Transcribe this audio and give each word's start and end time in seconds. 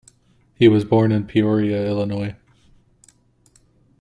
He 0.55 0.67
was 0.67 0.83
born 0.83 1.11
in 1.11 1.27
Peoria, 1.27 1.85
Illinois. 1.85 2.35